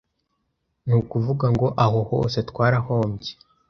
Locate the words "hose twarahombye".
2.09-3.31